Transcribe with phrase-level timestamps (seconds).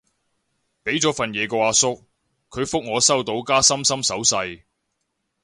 [0.83, 2.03] 畀咗份嘢個阿叔，
[2.49, 4.63] 佢覆我收到加心心手勢